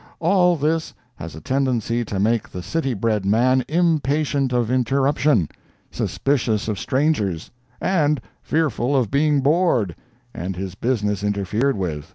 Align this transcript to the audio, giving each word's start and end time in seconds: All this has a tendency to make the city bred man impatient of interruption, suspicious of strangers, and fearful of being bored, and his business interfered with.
All 0.19 0.55
this 0.55 0.95
has 1.17 1.35
a 1.35 1.41
tendency 1.41 2.03
to 2.05 2.19
make 2.19 2.49
the 2.49 2.63
city 2.63 2.95
bred 2.95 3.23
man 3.23 3.63
impatient 3.67 4.51
of 4.51 4.71
interruption, 4.71 5.47
suspicious 5.91 6.67
of 6.67 6.79
strangers, 6.79 7.51
and 7.79 8.19
fearful 8.41 8.97
of 8.97 9.11
being 9.11 9.41
bored, 9.41 9.95
and 10.33 10.55
his 10.55 10.73
business 10.73 11.23
interfered 11.23 11.77
with. 11.77 12.09